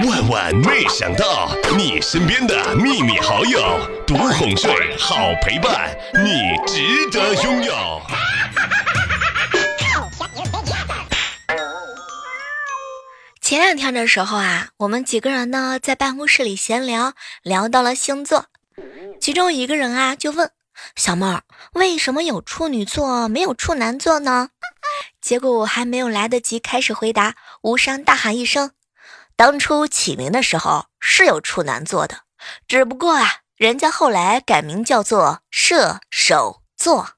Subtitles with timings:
[0.00, 3.60] 万万没想到，你身边的秘密好友，
[4.06, 7.74] 独哄睡，好陪伴，你值得拥有。
[13.42, 17.12] 前两天的时候啊，我们几个人呢在办公室里闲聊，
[17.42, 18.46] 聊到了星座，
[19.20, 20.50] 其中一个人啊就问
[20.96, 21.42] 小妹儿，
[21.74, 24.48] 为什么有处女座没有处男座呢？
[25.20, 28.70] 结果我还没有来得及开始回答，无伤大喊一声。
[29.44, 32.18] 当初起名的时候是有处男座的，
[32.68, 37.14] 只不过啊，人家后来改名叫做射手座。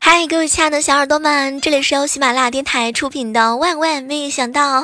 [0.00, 4.82] 嗨，各位亲爱的小耳朵们，这里是由喜马拉雅电台出品的《万万没想到》，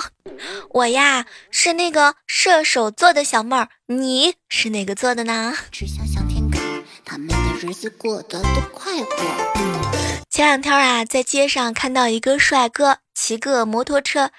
[0.71, 5.53] 我呀是那个射手座的小妹儿，你是哪个座的呢？
[5.53, 6.26] 他们的日
[7.77, 9.11] 子过得多快活。
[10.31, 14.31] 前两天啊，在街上看到一个帅哥骑个摩托车，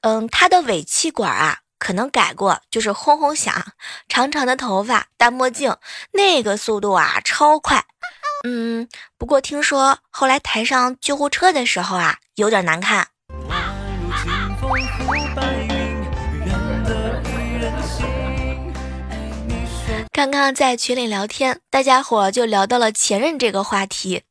[0.00, 3.66] 嗯，他的尾气管啊可能改过，就是轰轰响，
[4.08, 5.76] 长长的头发，戴墨镜，
[6.12, 7.84] 那个速度啊超快。
[8.48, 13.08] 嗯，不过听说后来抬上救护车的时候啊，有点难看。
[20.16, 24.22] 刚刚在群里聊天，大家伙就聊到了前任这个话题。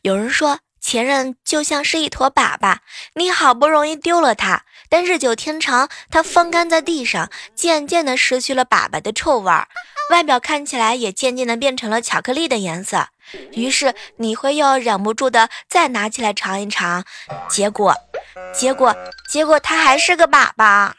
[0.00, 2.78] 有人说前任就像是一坨粑粑，
[3.12, 9.68] 你好不容易丢了它，但日久天长，它风干在地上，渐渐的失去了粑粑的臭味儿，
[10.10, 13.08] 外表看起来也渐渐的变成了巧克力的颜色。
[13.52, 17.04] 于是你会又忍不住的再拿起来尝一尝，
[17.50, 17.94] 结果，
[18.54, 18.96] 结果，
[19.28, 20.90] 结果它还是个粑粑。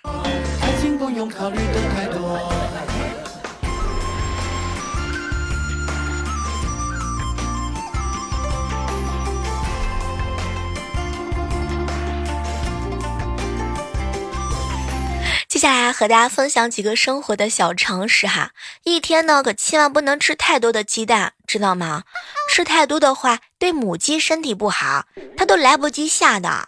[15.60, 18.52] 接下来和大家分享几个生活的小常识哈，
[18.86, 22.04] 一天呢可千万不能吃太多的鸡蛋，知道吗？
[22.50, 25.04] 吃太多的话对母鸡身体不好，
[25.36, 26.66] 它都来不及下的。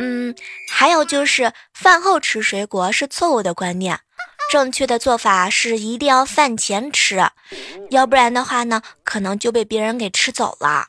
[0.00, 0.34] 嗯，
[0.68, 4.00] 还有就是饭后吃水果是错误的观念，
[4.50, 7.24] 正确的做法是一定要饭前吃，
[7.90, 10.88] 要不然的话呢，可能就被别人给吃走了。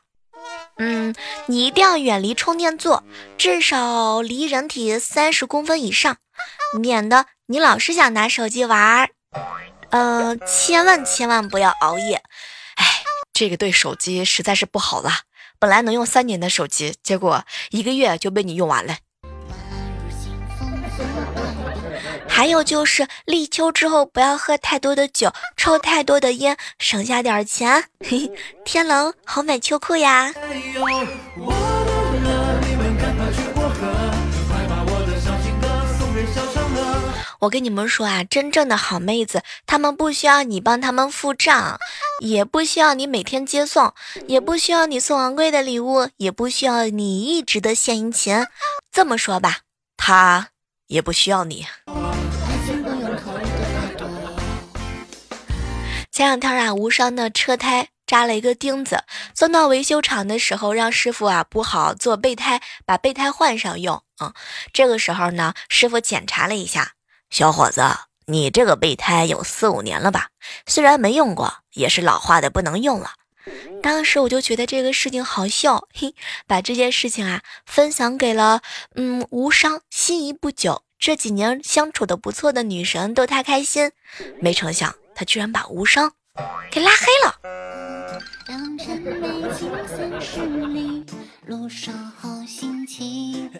[0.78, 1.14] 嗯，
[1.46, 3.02] 你一定要远离充电座，
[3.38, 6.18] 至少离人体三十公分以上，
[6.78, 7.26] 免得。
[7.46, 9.08] 你老是想拿手机玩儿，
[9.90, 12.22] 呃，千万千万不要熬夜。
[12.74, 12.84] 哎，
[13.32, 15.10] 这个对手机实在是不好了。
[15.58, 18.96] 本来能用三年的手机，结果一个月就被你用完了。
[22.36, 27.84] 还有就是立秋之后不要喝太多的酒，抽太多的烟，省下点钱。
[28.00, 28.30] 嘿，
[28.62, 30.34] 天冷好买秋裤呀。
[37.38, 41.78] 我跟你们说啊，真正的好妹子，她们不需要你帮她们付账，
[42.20, 43.94] 也不需要你每天接送，
[44.26, 48.46] 也不需要你送昂贵的礼物，也不需要你一直的献殷勤。
[48.92, 49.60] 这么说吧，
[49.96, 50.48] 她
[50.88, 51.64] 也不需要你。
[56.16, 59.04] 前两天啊，无伤的车胎扎了一个钉子，
[59.34, 64.02] 送到维修厂的时候，让师傅啊补好做备胎，把备胎换上用。
[64.22, 64.32] 嗯，
[64.72, 66.92] 这个时候呢，师傅检查了一下。
[67.28, 67.82] 小伙子，
[68.28, 70.28] 你这个备胎有四五年了吧？
[70.66, 73.10] 虽然没用过，也是老化的不能用了。
[73.82, 76.14] 当时我就觉得这个事情好笑，嘿，
[76.46, 78.62] 把这件事情啊分享给了
[78.94, 83.92] 嗯无伤心仪不久、这几年相处的不错的女神，逗她开心。
[84.40, 86.12] 没成想，他居然把无伤
[86.70, 87.40] 给拉黑了。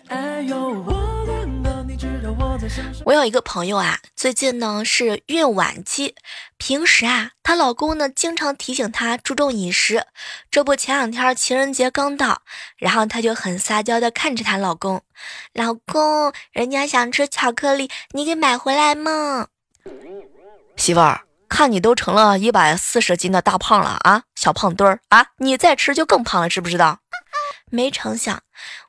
[0.09, 0.85] 哎呦
[3.05, 6.15] 我有一个朋友啊，最近呢是孕晚期，
[6.59, 10.05] 平时啊，她老公呢经常提醒她注重饮食。
[10.51, 12.43] 这不，前两天情人节刚到，
[12.77, 15.03] 然后她就很撒娇的看着她老公，
[15.55, 19.47] 老公，人家想吃巧克力，你给买回来嘛。
[20.77, 27.01] 媳妇儿，看你都成了一百四十斤的大胖了啊，小胖墩儿啊，你再吃就更胖了，知不知道？
[27.71, 28.43] 没成想，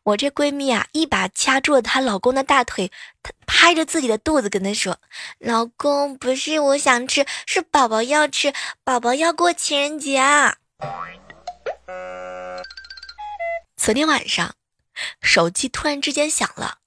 [0.03, 2.91] 我这闺蜜啊，一把掐住了她老公的大腿，
[3.23, 4.99] 她拍着自己的肚子跟他说
[5.39, 10.57] ：“老公，不是我想吃，是宝宝要吃，宝宝要过情人节啊。”
[13.77, 14.53] 昨天晚上，
[15.21, 16.77] 手机突然之间响了，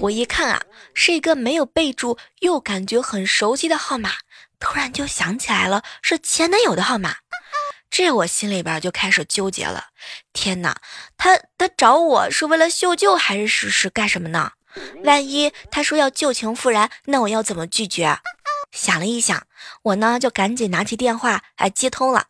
[0.00, 0.62] 我一看啊，
[0.94, 4.10] 是一个没有备注又感觉很熟悉的号码，
[4.60, 7.16] 突然就想起来了，是前男友的号码。
[7.90, 9.86] 这我心里边就开始纠结了。
[10.32, 10.76] 天哪，
[11.16, 14.52] 他他找我是为了秀旧还是是是干什么呢？
[15.04, 18.18] 万一他说要旧情复燃，那我要怎么拒绝？
[18.72, 19.46] 想了一想，
[19.82, 22.26] 我呢就赶紧拿起电话，哎，接通了。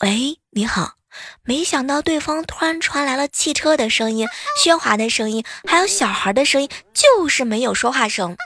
[0.00, 0.94] 喂，你好。
[1.42, 4.28] 没想到对方突然传来了汽车的声音、
[4.62, 8.36] 喧哗的声音，还有小孩的声音，就是没有说话声。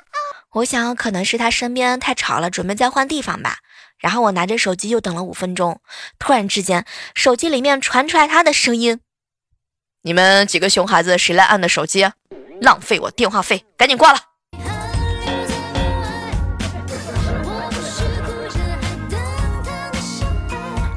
[0.55, 3.61] 我想可能是他身边太吵了，准备再换地方吧。
[3.99, 5.81] 然后我拿着手机又等了五分钟，
[6.19, 6.85] 突然之间，
[7.15, 9.01] 手机里面传出来他的声音
[10.05, 12.07] ：“你们几个熊孩子，谁来按的手机？
[12.61, 14.19] 浪费我电话费，赶紧挂了。”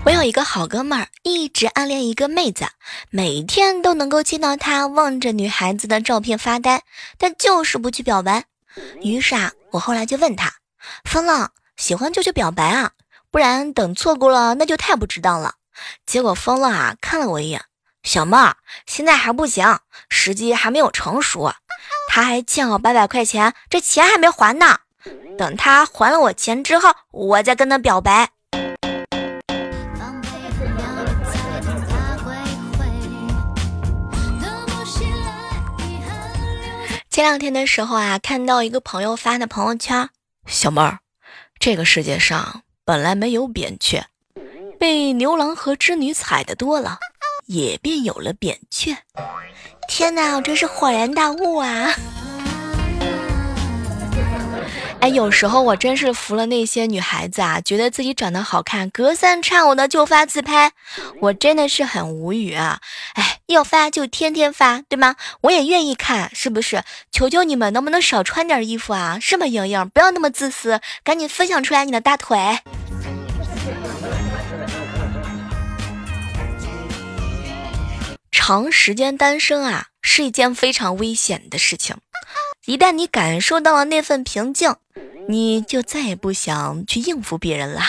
[0.04, 2.66] 我有一个好哥们儿，一直暗恋一个妹子，
[3.10, 6.84] 每天都能够见到他望着女孩子的照片发呆，
[7.18, 8.44] 但就是不去表白。
[9.02, 10.54] 于是啊，我后来就问他
[11.06, 12.92] ：“疯了，喜欢就去表白啊，
[13.32, 15.56] 不然等错过了那就太不值当了。”
[16.06, 17.64] 结果疯了啊，看了我一眼
[18.04, 18.56] ：“小妹儿，
[18.86, 19.80] 现在还不行，
[20.10, 21.54] 时机还没有成熟。
[22.08, 24.80] 他还欠我八百块钱，这钱还没还呢。
[25.38, 28.30] 等他还了我钱之后，我再跟他表白。”
[37.16, 40.10] 前两天的时候啊，看到一个朋友发的朋友圈，
[40.48, 41.00] 小妹儿，
[41.58, 44.04] 这个世界上本来没有扁鹊，
[44.78, 46.98] 被牛郎和织女踩的多了，
[47.46, 48.98] 也便有了扁鹊。
[49.88, 51.96] 天哪，我真是恍然大悟啊！
[55.06, 60.72] 哎，有时候我真是服了那些女孩子啊，觉得自己长得好看，隔三差五的就发自拍，
[61.22, 62.80] 我真的是很无语啊！
[63.14, 65.16] 哎，要发就天天发，对吗？
[65.42, 66.82] 我也愿意看，是不是？
[67.12, 69.20] 求求你们，能不能少穿点衣服啊？
[69.22, 69.88] 是吗，莹莹？
[69.90, 72.58] 不要那么自私，赶紧分享出来你的大腿。
[78.32, 81.96] 长时间单身啊，是一件非常危险的事情。
[82.66, 84.76] 一旦你感受到了那份平静，
[85.28, 87.82] 你就再也不想去应付别人了。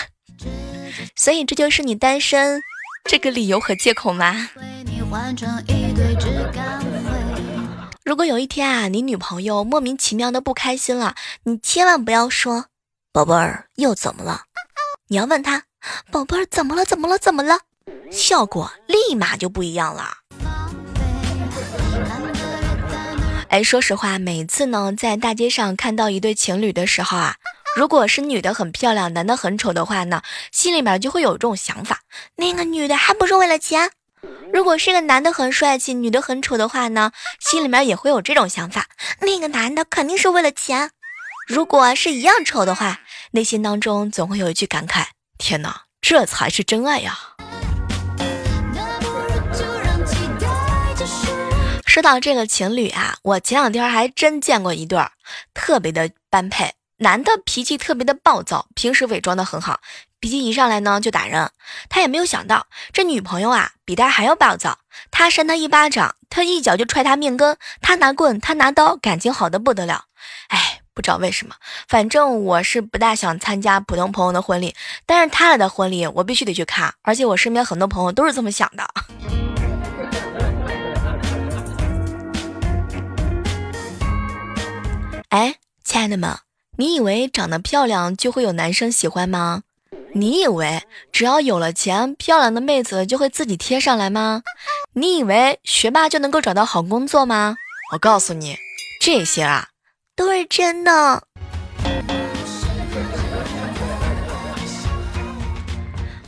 [1.15, 2.61] 所以这就是你单身
[3.05, 4.51] 这个理由和借口吗？
[8.05, 11.15] 如果有一天啊，你女朋友莫名其妙的不开心了，
[11.45, 12.67] 你千万不要说
[13.13, 14.43] “宝贝儿又怎么了”，
[15.09, 15.65] 你要问她
[16.13, 16.85] “宝贝儿怎么了？
[16.85, 17.19] 怎么了？
[17.19, 17.61] 怎么了？”
[18.13, 20.19] 效果立马就不一样了。
[23.57, 27.37] 哎，说实话，每次呢在大街上看到一对情侣的时候啊，
[27.75, 30.21] 如果是女的很漂亮，男的很丑的话呢，
[30.53, 32.01] 心里面就会有这种想法：
[32.35, 33.91] 那个女的还不是为了钱？
[34.53, 38.89] 如果是个男的很帅气，女的很丑的话呢，心里面也会有这种想法：
[39.23, 40.91] 那个男的肯定是为了钱。
[41.49, 43.01] 如果是一样丑的话，
[43.31, 45.07] 内心当中总会有一句感慨：
[45.39, 47.19] 天哪，这才是真爱呀！
[51.97, 55.13] 说到这个情侣啊，我前两天还真见过一对儿，
[55.55, 56.75] 特别的般配。
[56.99, 59.81] 男的脾气特别的暴躁，平时伪装的很好，
[60.21, 61.51] 脾气一上来呢就打人。
[61.89, 64.81] 他也没有想到，这女朋友啊比他还要暴躁。
[65.11, 67.57] 他扇他一巴掌，他一脚就踹他面根。
[67.81, 70.05] 他拿棍，他拿刀，感情好的不得了。
[70.49, 71.55] 哎，不知道为什么，
[71.89, 74.77] 反正我是不大想参加普通朋友的婚礼，
[75.07, 78.87] 但是他俩的婚礼我必须得去看，而且我身边很多朋友都是这么想的。
[85.31, 86.37] 哎，亲爱的们，
[86.77, 89.63] 你以为长得漂亮就会有男生喜欢吗？
[90.13, 94.43] 你以为只要有了钱，漂亮的妹子就会自己贴上来吗？
[94.93, 97.57] 你以为学霸就能够找到好工作吗？
[97.93, 98.57] 我告诉你，
[99.01, 99.69] 这些啊
[100.15, 101.25] 都是真的。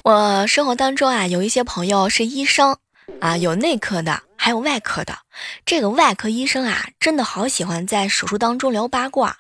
[0.03, 2.77] 我生活当中啊，有一些朋友是医生
[3.21, 4.23] 啊，有内科的。
[4.39, 5.19] 还有外科的，
[5.67, 9.39] 这个外科医生啊，真的好喜欢在手术当中聊八卦。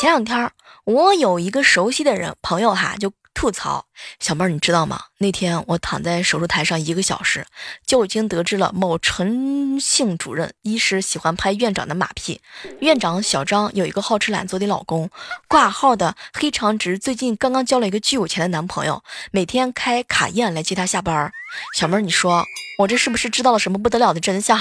[0.00, 0.50] 前两天
[0.84, 3.86] 我有一个熟悉的人朋友哈，就吐槽
[4.18, 5.00] 小妹儿，你知道吗？
[5.18, 7.46] 那天我躺在手术台上一个小时，
[7.86, 12.40] 就已经得知了某陈姓主任医师喜欢拍院长的马屁。
[12.80, 15.10] 院长小张有一个好吃懒做的老公，
[15.48, 21.32] 挂号的黑长直最近刚刚交了一个巨有钱的男朋友，每天开卡宴来接他下班。
[21.74, 22.44] 小妹儿，你说。
[22.78, 24.56] 我这是不是知道了什么不得了的真相？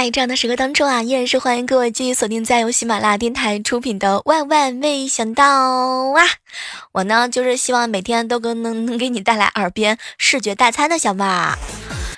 [0.00, 5.44] 在，这样的时刻当中啊，依然是欢迎各位继续锁定在由喜马拉雅电台出品的《万万没想到》
[6.18, 6.24] 啊！
[6.92, 11.58] 我呢，就是希望每天都跟能能给你带来耳边视觉大餐的小妹儿。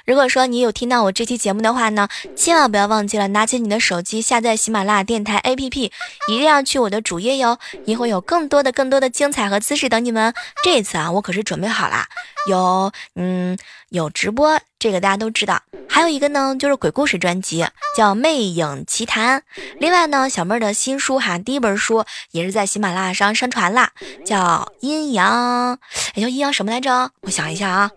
[0.04, 5.90] 如果说你有听到我这期节目的话呢，千万不要忘记了拿起你的手机下载喜马拉雅电台 APP，
[6.28, 10.34] 一定要去我的主页哟，你会有更多的、更多的精彩和姿势等你们。
[10.64, 12.06] 这一次啊，我可是准备好了，
[12.48, 13.56] 有嗯
[13.90, 17.66] 有直播，这个大家都知道，还有一个呢就是鬼故事专辑，
[17.96, 19.40] 叫《魅影奇谈》。
[19.78, 23.90] 另外呢，小妹儿的新书哈，第一本书也是在喜马拉雅上上传啦，
[24.24, 25.76] 叫《阴阳》，
[26.14, 27.10] 哎叫阴阳什么来着？
[27.20, 27.90] 我想一下啊。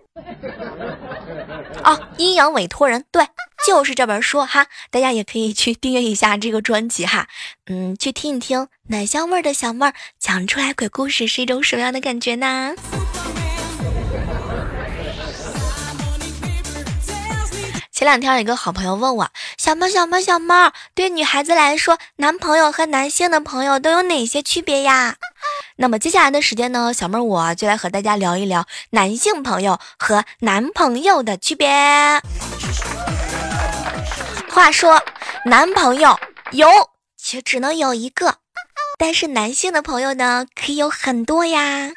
[1.86, 3.28] 哦，阴阳委托人，对，
[3.66, 7.28] 就是这本书哈， 大家也可以去订阅一下这个专辑哈，
[7.68, 12.74] 嗯，去听一听奶香味的小妹儿讲出来鬼故事是一种什么样的感觉呢？
[17.92, 25.16] 前两天有个好朋友问我，小猫小猫小猫，对女孩子来说，男朋友和男性的朋友都有哪些区别呀？
[25.78, 31.68] 那么接下来的时间呢，小妹儿我就来和大家聊一聊男性朋友和男朋友的区别。
[34.50, 35.04] 话说，
[35.46, 36.18] 男朋友
[36.52, 36.70] 有
[37.18, 38.38] 却只能有一个，
[38.98, 41.92] 但是男性的朋友呢，可以有很多呀。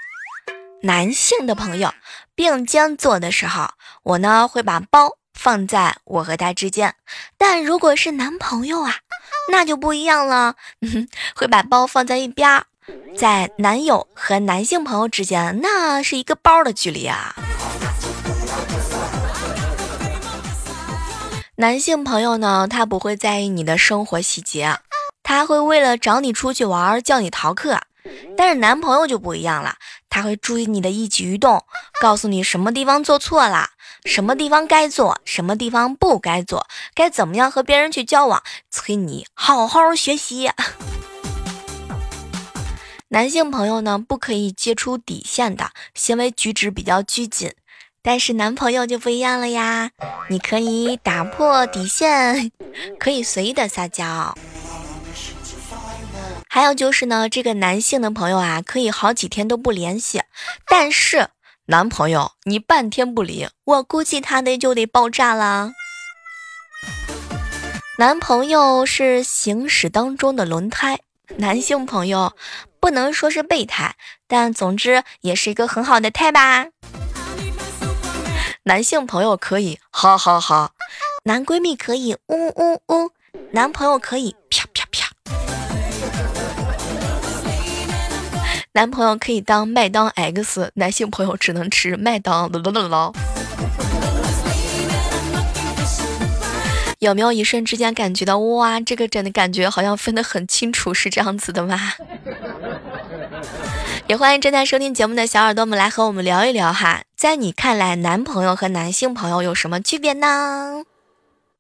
[0.83, 1.93] 男性的朋友
[2.35, 3.71] 并肩坐的时候，
[4.03, 6.97] 我呢会把包放在我和他之间，
[7.37, 8.97] 但如果是男朋友啊，
[9.53, 12.67] 那就不一样了，嗯 会把包放在一边儿。
[13.16, 17.35] 在男友和男性朋友之间，那是一个包的距离啊。
[21.57, 24.78] 男性朋友呢，他不会在意你的生活细节，
[25.25, 27.80] 他会为了找你出去玩叫你逃课。
[28.37, 29.75] 但是男朋友就不一样了，
[30.09, 31.64] 他会注意你的一举一动，
[32.00, 33.71] 告诉你什么地方做错了，
[34.04, 40.50] 什么地方该做，什么地方不该做，该怎么样和别人去交往，催你好好学习。
[43.11, 47.55] 男性朋友呢，不可以接触底线的行为举止比较拘谨，
[48.03, 49.91] 但是男朋友就不一样了呀，
[50.29, 52.53] 你可以打破底线，
[53.00, 54.37] 可以随意的撒娇。
[56.50, 60.21] 还有就是呢，这个男性的朋友啊，可以好几天都不联系，
[60.67, 61.29] 但是
[61.67, 65.73] 男朋友你半天不理，我估计他得就得爆炸了。
[67.97, 71.00] 男朋友是行驶当中的轮胎，
[71.38, 72.35] 男性朋友。
[72.81, 76.67] 不能说是备胎，但总之也是一个很好的胎吧。
[78.65, 80.73] 男性朋友可以哈哈哈，
[81.25, 83.11] 男闺蜜可以呜呜呜，
[83.53, 85.11] 男朋友可以啪啪啪，
[88.73, 93.13] 男朋友可以当麦当 X，男性朋友只能吃麦当劳劳劳。
[96.99, 101.95] 有没有一瞬之间感觉到哇，这个真的感觉好像分得很清楚，是这样子的吗？
[104.07, 110.85] 也欢迎正在收听节目的小耳朵们来和我们聊一聊哈，在你看来，男朋友和男性朋友有什么区别呢？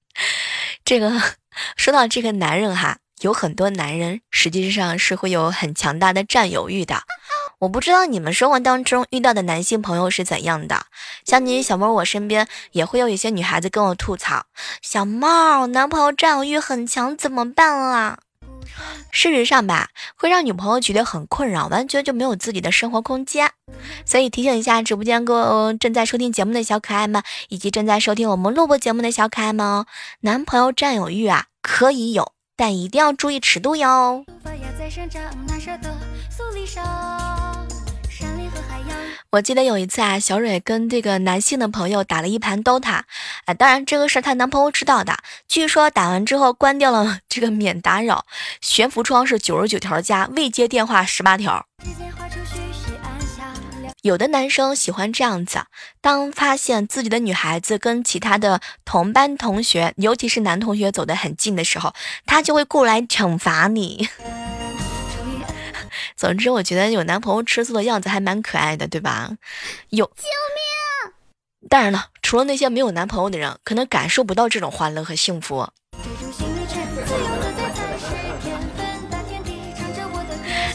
[0.84, 1.12] 这个
[1.76, 7.02] 说到这个男人哈，有很多男人实际上是会有很强大的占有欲的。
[7.60, 10.86] 我不知道你们生活当中遇到的男性朋友是怎样的，
[11.24, 14.46] 像你小猫，我身边也会有一些女孩子跟我吐槽，
[14.80, 18.18] 小猫男朋友占有欲很强，怎么办啊？
[19.10, 23.50] 事实上吧，会让女朋友觉得很困扰，完全就没有自己的生活空间。
[24.04, 29.86] 所以提醒一下直播间各正在收听节目的小可爱们，以及正在收听我们录播节目的小可爱们哦，
[30.20, 34.24] 男朋友占有欲啊可以有，但一定要注意尺度哟。
[39.30, 43.02] 我记得有一次啊，小蕊跟这个男性的朋友打了一盘 DOTA，
[43.44, 45.18] 啊，当然这个是她男朋友知道的。
[45.46, 48.24] 据说打完之后关掉了 这个免打扰，
[48.62, 51.66] 悬浮窗是九十九条加，未接电话十八条。
[54.00, 55.64] 有的男生喜欢这样子，
[56.00, 61.92] 当发现自己的女孩子跟其他的同班同学，尤其是男同学走得很近的时候，
[62.24, 64.08] 他就会过来惩罚你。
[66.16, 69.30] 总之，我觉得有男朋友吃醋的样子还蛮可爱的，对吧？
[69.90, 71.68] 有，救命！
[71.68, 75.68] 当然了，除了那些没有男朋友的人，可能感受不到这种欢乐和幸福。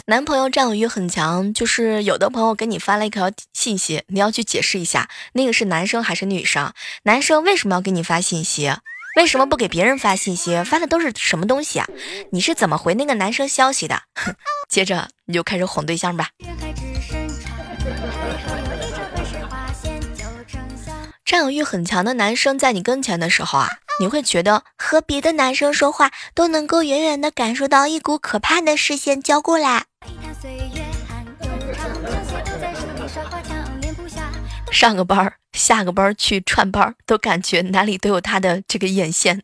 [0.05, 6.74] 男朋友占有欲很强，就是有的朋友给你发了一条信息，你要去解释一下，那个是男生还是女生？
[7.03, 8.70] 男生为什么要给你发信息？
[9.15, 10.62] 为什么不给别人发信息？
[10.63, 11.88] 发的都是什么东西啊？
[12.32, 14.01] 你是怎么回那个男生消息的？
[14.74, 16.30] 接着你就开始哄对象吧。
[21.24, 29.86] 占有欲很强的男生在你跟前的时候啊，你会觉得和别的男生说话都能够远远的感受到一股可怕的视线交过来。
[34.72, 39.44] 上个班儿、下个班儿去串班儿，都感觉哪里都有他的这个眼线。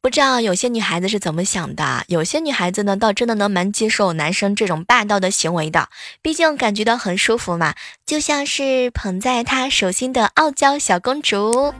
[0.00, 2.04] 不知道有些女孩子是怎么想的？
[2.06, 5.88] 有些女孩子呢，倒真的能蛮接受男生这种霸道的行为的，
[6.22, 7.74] 毕竟感觉到很舒服嘛，
[8.06, 11.74] 就像是捧在他手心的傲娇小公主。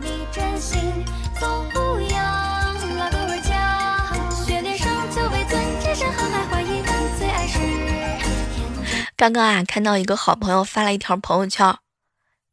[9.17, 11.77] 刚刚啊，看到一个好朋友发了一条朋友圈：“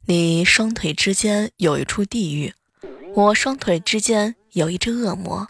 [0.05, 2.53] 你双腿之间有一处地狱，
[3.15, 5.45] 我双腿之间有一只恶魔。”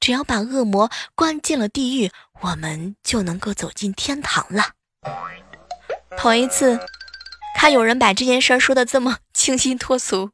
[0.00, 2.10] 只要把恶魔关进了地狱，
[2.40, 4.72] 我们就能够走进天堂了。
[6.16, 6.78] 头一次
[7.56, 10.30] 看有人把这件事儿说的这么 清新脱俗。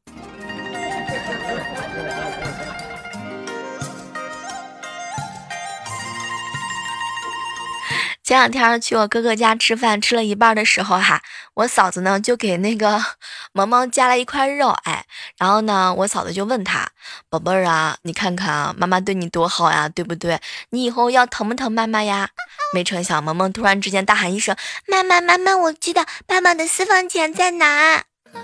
[8.25, 11.21] 前两天去我哥哥家吃饭，吃了一半的时候哈，
[11.55, 13.03] 我嫂子呢就给那个
[13.53, 15.05] 萌萌夹了一块肉，哎，
[15.39, 16.89] 然后呢，我嫂子就问他，
[17.29, 20.41] 宝贝儿啊，你看看啊，妈妈对你多好呀，对不对？
[20.71, 22.29] 你以后要疼不疼妈妈呀？
[22.73, 28.05] 没成想，萌萌突然之间大喊一声：“妈妈，妈妈，我知道爸爸的私房钱在哪。”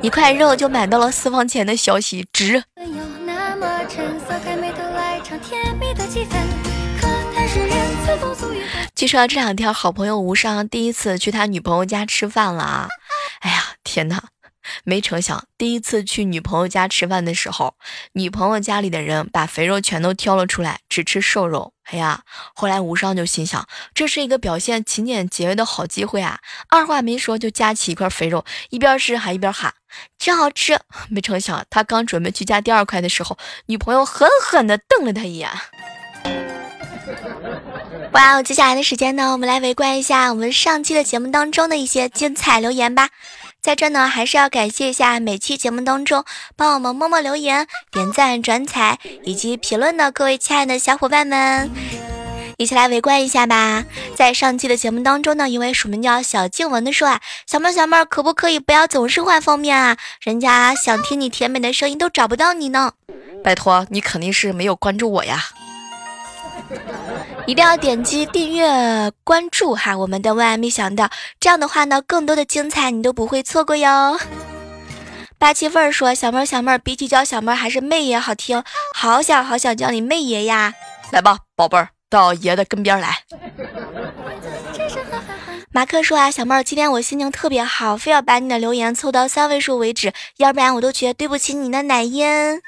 [0.00, 2.62] 一块肉就买到了私房钱的消息，值。
[8.94, 12.88] 据说这两天好朋友吴尚第一次去他女朋友家吃饭了啊！
[13.40, 14.22] 哎呀，天哪！
[14.84, 17.74] 没成想第一次去女朋友家吃饭的时候，
[18.12, 21.72] 女朋友家里的人把肥肉全都挑了出来，只吃瘦肉。
[21.90, 22.22] 哎呀，
[22.54, 26.38] 后来吴尚就心想，这是一个表现勤俭节约的好机会啊！
[26.68, 29.74] 二话没说就夹起一块肥肉，一边吃还一边喊
[30.16, 30.78] ：“真好吃！”
[31.10, 33.36] 没成想他刚准备去夹第二块的时候，
[33.66, 35.50] 女朋友狠狠地瞪了他一眼。
[38.14, 38.42] 哇哦！
[38.44, 43.08] 接下来的时间呢，我们来围观一下我们上期的节目当中的一些精彩留言吧。
[43.60, 51.68] 在这呢，还是要感谢一下每期节目当中帮我们默默留言、点赞、转采以及评论的各位亲爱的小伙伴们，
[52.56, 53.84] 一起来围观一下吧。
[54.14, 59.96] 在上期的节目当中呢，一位署名叫小静文的说啊，小妹儿小妹儿，可不可以不要总是换封面啊？
[60.22, 62.92] 人家想听你甜美的声音都找不到你呢。
[63.42, 65.42] 拜托，你肯定是没有关注我呀。
[67.46, 74.18] 一定要点击订阅关注哈，我们的万万没想到，这样的话呢，更多的精彩你都不会错过哟。
[75.38, 80.72] 八七份儿说：“小妹儿，小妹儿，比起叫小妹儿，还是妹爷好听，好想好想叫你妹爷呀！
[81.10, 83.18] 来吧，宝贝儿，到爷的跟边来。
[85.70, 92.62] ”马克说：“啊，小妹儿，今天我心情特别好，非要把你的留言凑到三位数为止，要不然我都觉得对不起你的奶音。”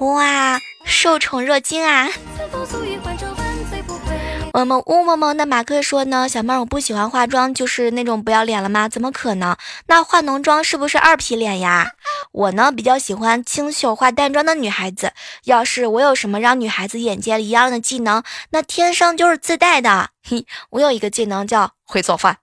[0.00, 2.08] 哇，受宠若惊啊！
[4.52, 8.88] 我们雾蒙蒙的马克说呢，小妹儿我不喜欢化妆，就是那种不要脸了吗？
[8.88, 9.56] 怎么可能？
[9.86, 11.92] 那化浓妆是不是二皮脸呀？
[12.32, 15.12] 我呢比较喜欢清秀化淡妆的女孩子。
[15.44, 20.10] 要是我有什么让女孩子眼界一样的技能，那天生就是自带的。
[20.28, 22.38] 嘿，我有一个技能叫会做饭。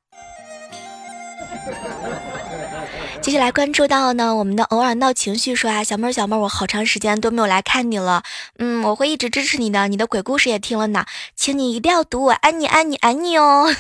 [3.28, 8.24] 接下来关注到呢，我们的偶尔闹情绪说啊，小妹儿小妹儿，我好长时间都没有来看你了，
[8.58, 13.76] 嗯，我会一直支持你的，你的鬼故事也听了呢，请你一定要读，我爱你爱你爱你哦。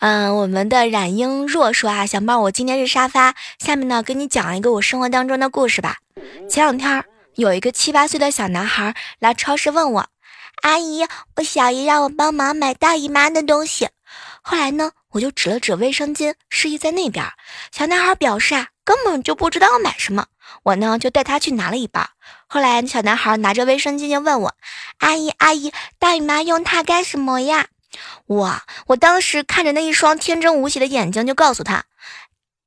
[0.00, 5.96] 嗯，我们的冉英若说啊，小妹儿，我今天是沙发，下面呢跟你讲一个我生活当中的故事吧。
[6.50, 7.02] 前两天
[7.36, 10.06] 有一个七八岁的小男孩来超市问我，
[10.60, 13.88] 阿姨，我小姨让我帮忙买大姨妈的东西，
[14.42, 14.92] 后来呢？
[15.10, 17.24] 我就指了指卫生巾，示意在那边。
[17.72, 20.26] 小男孩表示啊，根本就不知道买什么。
[20.62, 22.08] 我呢，就带他去拿了一包。
[22.46, 24.54] 后来，小男孩拿着卫生巾就问我
[25.00, 27.68] ：“阿姨，阿姨，大姨妈用它干什么呀？”
[28.26, 31.84] 我，我当时看着那一双天真无邪的眼睛，就告诉他：“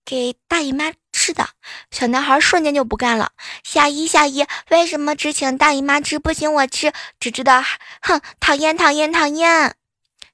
[0.03, 1.49] 给大姨妈吃的。”
[1.91, 3.31] 小男孩瞬间就不干了
[3.63, 6.91] ：“小姨，小姨，为什么只请大姨妈吃，不请我吃？
[7.19, 7.63] 只知道
[8.01, 9.75] 哼，讨厌，讨厌，讨厌。”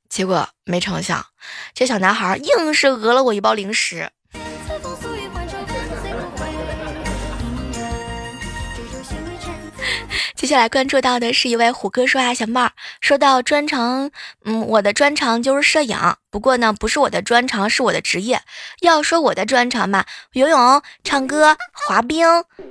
[0.10, 1.26] 结果没成想，
[1.74, 4.10] 这小男孩硬是讹了我一包零食。
[10.36, 14.12] 接下来关注到的是一位虎哥说啊，小妹儿，说到专长，
[14.46, 15.98] 嗯，我的专长就是摄影，
[16.30, 18.40] 不过呢，不是我的专长，是我的职业。
[18.82, 22.26] 要说我的专长嘛，游泳、唱歌、滑冰，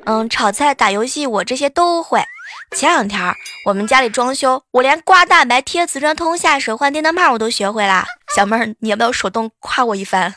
[0.05, 2.25] 嗯，炒菜、打游戏，我这些都会。
[2.73, 8.05] 前两天我们家里装修，我连刮大白、贴瓷砖、通下水、换电灯泡我都学会了。
[8.35, 10.35] 小妹儿，你要不要手动夸我一番？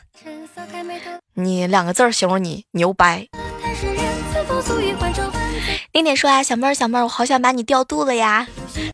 [1.34, 3.28] 你两个字儿形容你牛掰。
[5.92, 8.48] 丁点说啊，小妹儿，小妹儿，我好想把你调度了呀！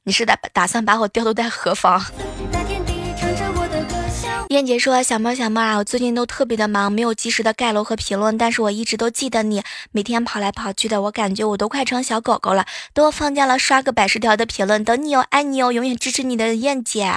[0.04, 2.04] 你是打打算把我调度在何方？
[4.50, 12.66] 燕姐说：“小猫小猫啊，我最近都特别的忙，没有及时的盖楼和评论，但是我一直都记得你，每天跑来跑去的，我感觉我都快成小狗狗了。
[12.94, 17.12] 等我放假了，刷个百十条的评论，等你哦，爱你哦，永远支持你的燕姐。”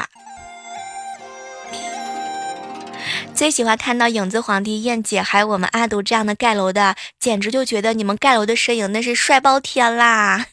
[3.34, 10.46] 最喜欢看到影子皇帝、燕姐还有我们阿杜这样的盖楼的，简直就觉得你们盖楼的身影那是帅爆天啦！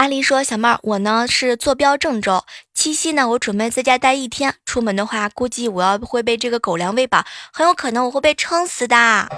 [0.00, 9.28] 阿丽说：“小妹儿，我呢是坐标郑州，七夕呢我准备在家待一天，出门的话估计我要会被这个狗粮喂饱，很有可能我会被撑死的。”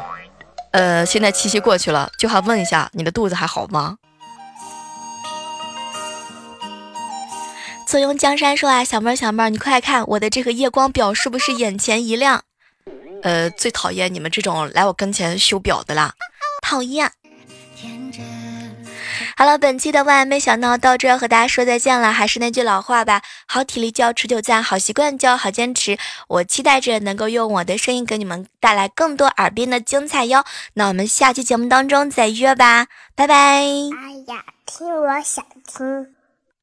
[0.70, 3.96] 呃，现在七夕过去了，就还问一下你的肚子还好吗？
[7.84, 12.44] 坐拥江山说啊，小妹儿小妹儿，你快看我的这个夜光表是不是眼前一亮？
[13.24, 16.14] 呃，最讨厌你们这种来我跟前修表的啦，
[16.62, 17.10] 讨厌。
[19.36, 22.12] 好了，本期的万万没想到到这要和大家说再见了。
[22.12, 25.98] 还是那句老话吧，好体力就要持久战，好习惯就要好坚持。
[26.28, 30.44] 我期待着能够用我的声音给你们带来更多耳边的精彩哟。
[30.74, 33.34] 那我们下期节目当中再约吧，拜拜。
[33.34, 33.62] 哎
[34.28, 36.21] 呀，听我想听。